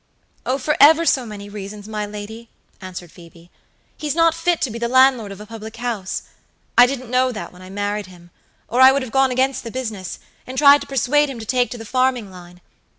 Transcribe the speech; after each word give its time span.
"Oh, 0.47 0.57
for 0.57 0.75
ever 0.79 1.05
so 1.05 1.27
many 1.27 1.47
reasons, 1.47 1.87
my 1.87 2.07
lady," 2.07 2.49
answered 2.81 3.11
Phoebe. 3.11 3.51
"He's 3.95 4.15
not 4.15 4.33
fit 4.33 4.59
to 4.61 4.71
be 4.71 4.79
the 4.79 4.87
landlord 4.87 5.31
of 5.31 5.39
a 5.39 5.45
public 5.45 5.75
house. 5.77 6.23
I 6.75 6.87
didn't 6.87 7.11
know 7.11 7.31
that 7.31 7.53
when 7.53 7.61
I 7.61 7.69
married 7.69 8.07
him, 8.07 8.31
or 8.67 8.81
I 8.81 8.91
would 8.91 9.03
have 9.03 9.11
gone 9.11 9.29
against 9.29 9.63
the 9.63 9.69
business, 9.69 10.17
and 10.47 10.57
tried 10.57 10.81
to 10.81 10.87
persuade 10.87 11.29
him 11.29 11.37
to 11.37 11.45
take 11.45 11.69
to 11.69 11.77
the 11.77 11.85
farming 11.85 12.31
line. 12.31 12.61